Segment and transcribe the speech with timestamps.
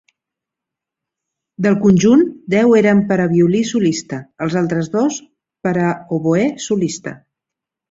[1.65, 5.21] Del conjunt, deu eren per a violí solista; els altres dos,
[5.69, 7.17] per a oboè solista.